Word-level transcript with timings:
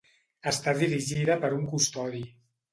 Està 0.51 0.73
dirigida 0.79 1.37
per 1.45 1.53
un 1.61 1.71
custodi. 1.77 2.27